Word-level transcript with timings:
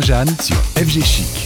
Jeanne 0.00 0.34
sur 0.40 0.56
FG 0.76 1.04
Chic. 1.04 1.43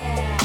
air. 0.00 0.35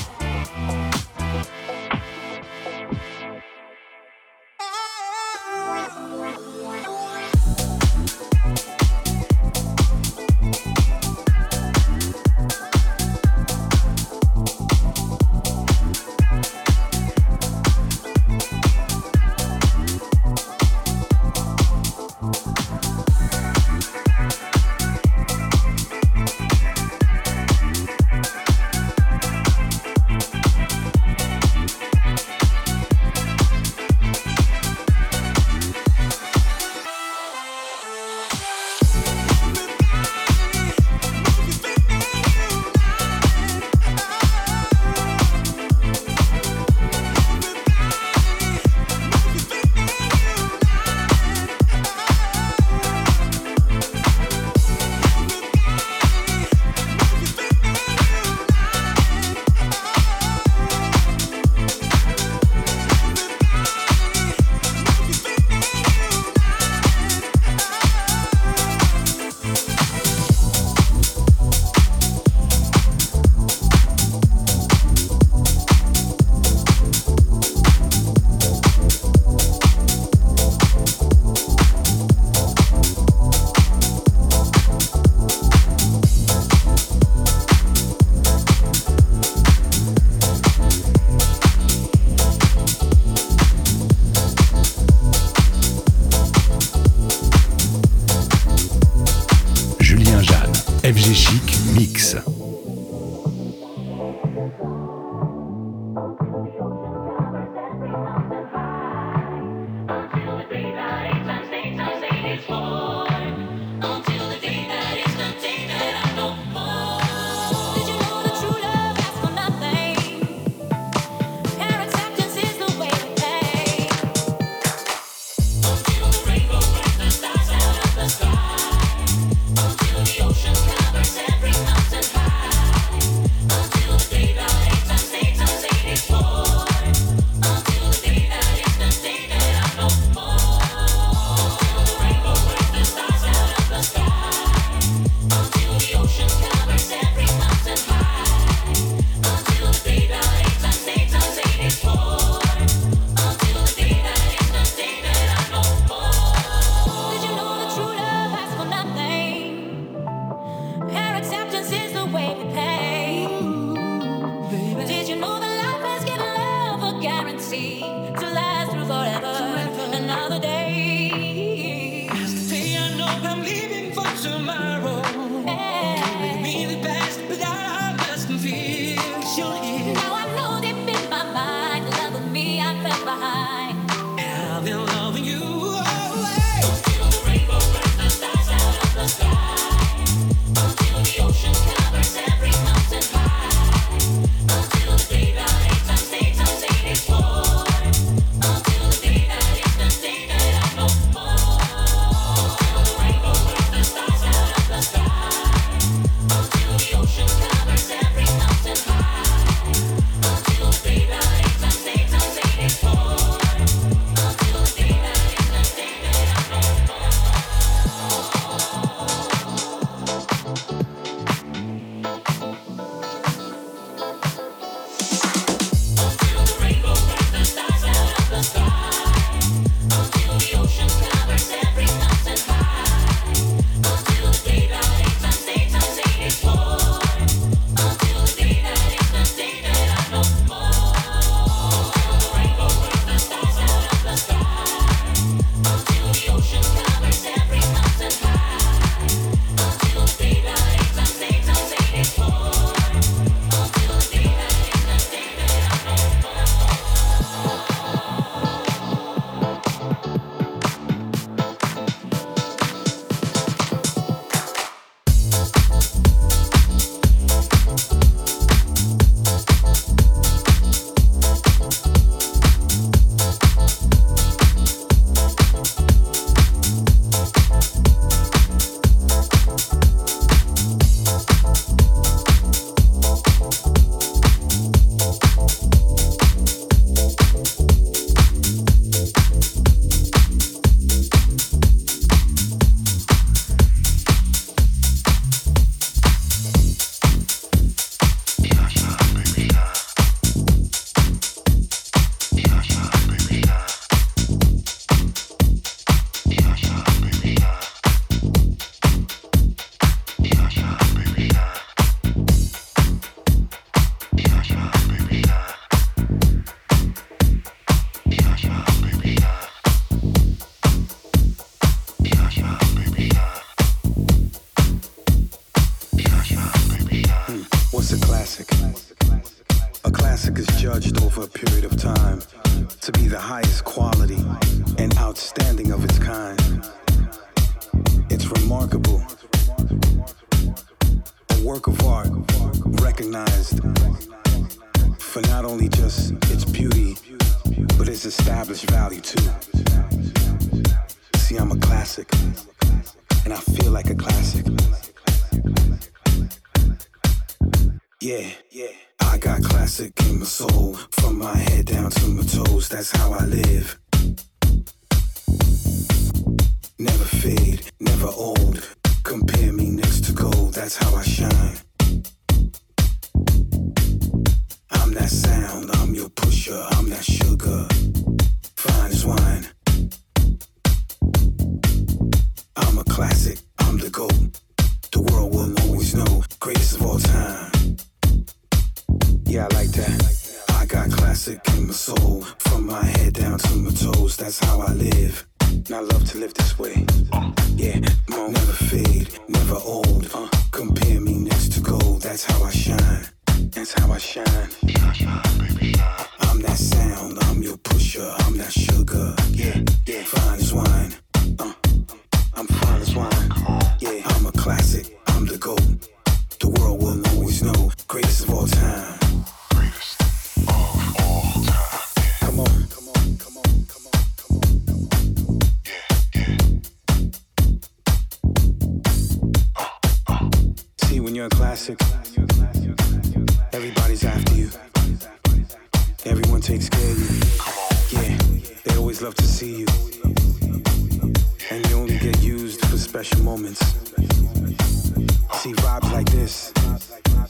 established 348.05 348.69
value 348.69 349.01
too. 349.01 349.40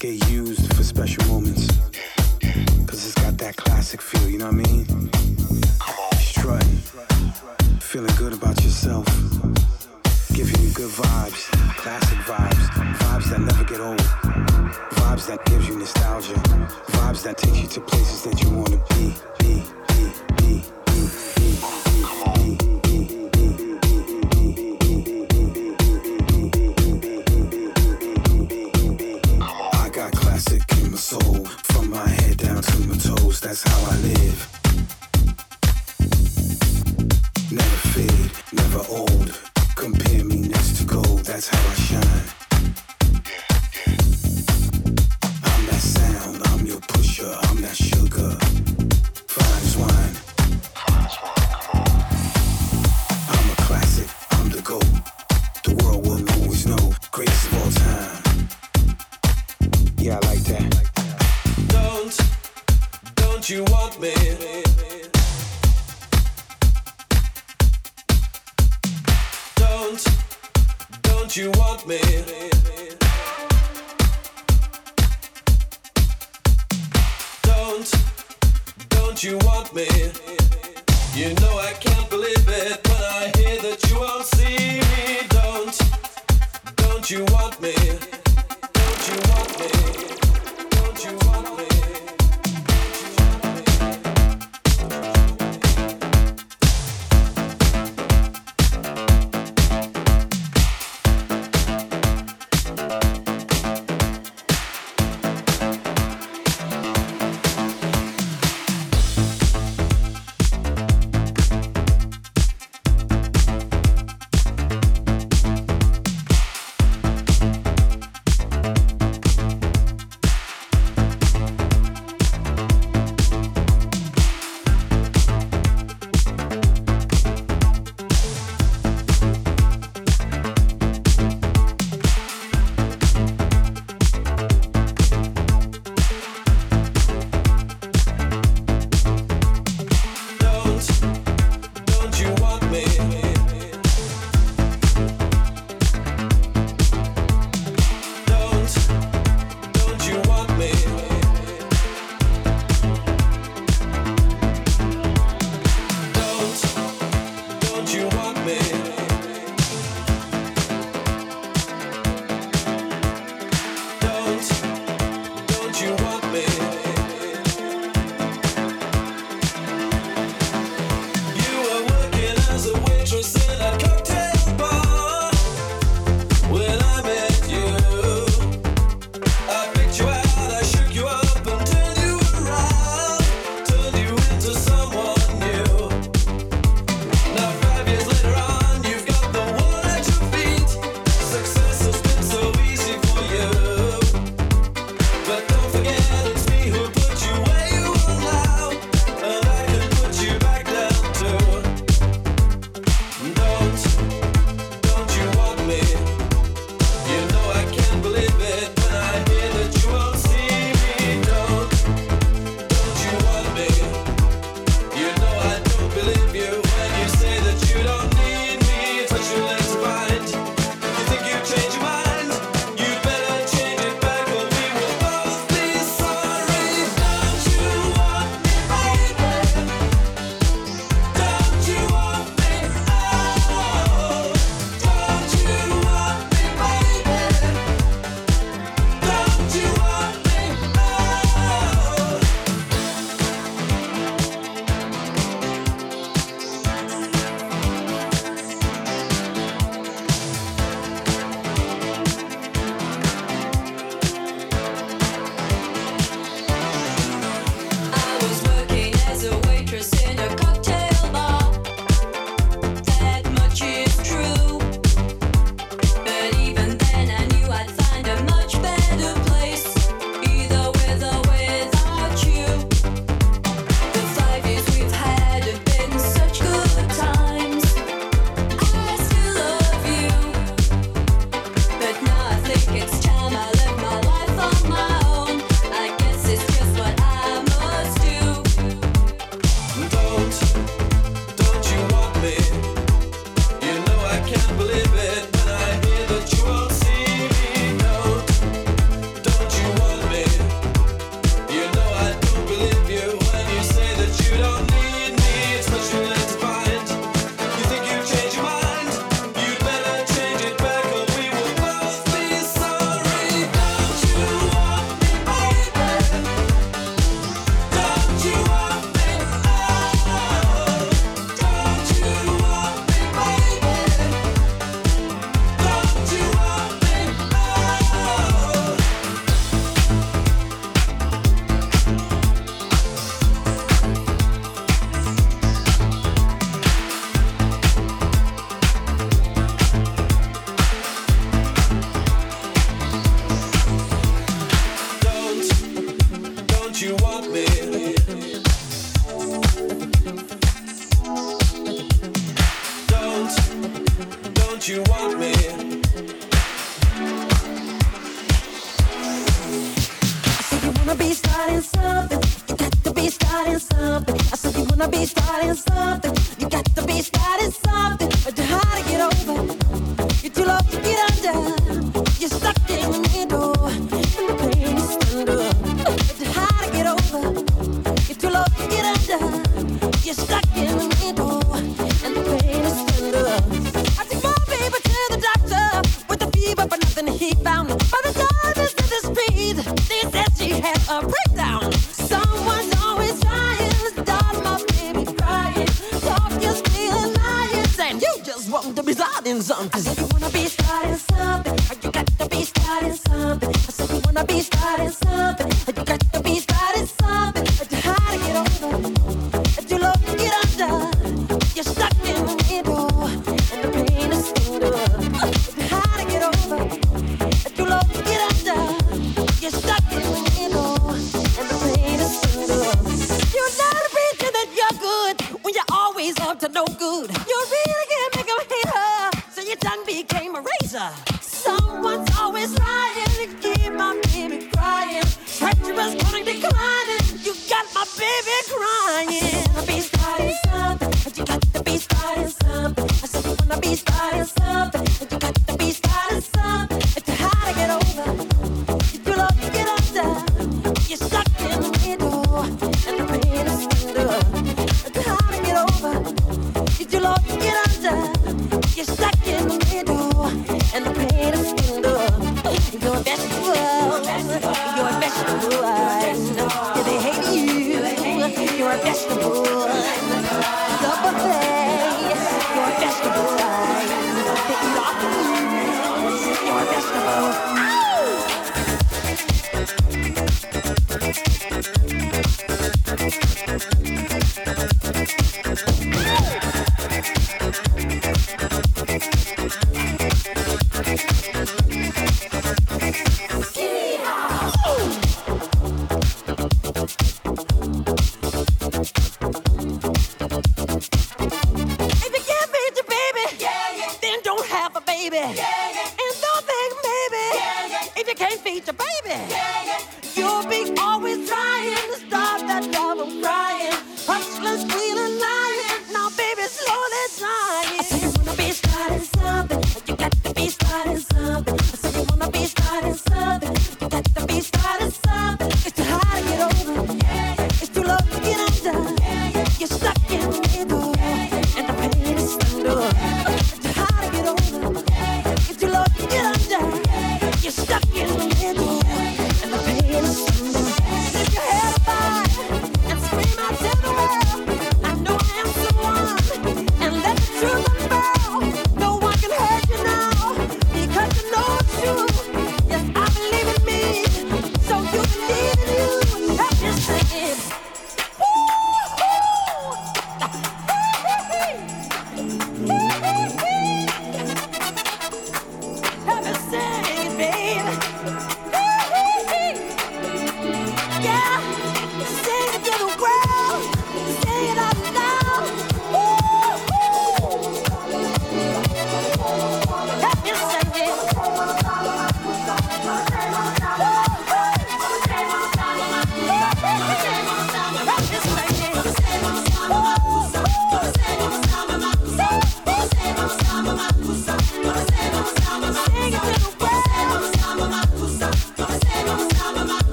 Get 0.00 0.30
used 0.30 0.72
for 0.76 0.84
special 0.84 1.24
moments. 1.26 1.66
Cause 2.86 3.04
it's 3.04 3.14
got 3.14 3.36
that 3.38 3.56
classic 3.56 4.00
feel, 4.00 4.28
you 4.28 4.38
know 4.38 4.46
what 4.46 4.54
I 4.54 4.72
mean? 4.72 5.10
Strutting. 6.18 6.76
Feeling 7.80 8.14
good 8.16 8.32
about 8.32 8.62
yourself. 8.62 9.06
Giving 10.32 10.60
you 10.62 10.70
good 10.72 10.90
vibes, 10.90 11.50
classic 11.76 12.18
vibes, 12.18 12.68
vibes 12.98 13.30
that 13.30 13.40
never 13.40 13.64
get 13.64 13.80
old. 13.80 13.98
Vibes 13.98 15.26
that 15.26 15.44
gives 15.46 15.66
you 15.66 15.76
nostalgia. 15.76 16.34
Vibes 16.94 17.24
that 17.24 17.36
takes 17.36 17.60
you 17.60 17.66
to 17.66 17.80
places 17.80 18.22
that 18.22 18.40
you 18.40 18.50
wanna 18.50 18.80
be. 18.90 19.37
live. 34.02 34.47